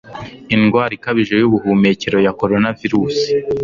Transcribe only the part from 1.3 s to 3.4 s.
yubuhumekero ya coronavirusi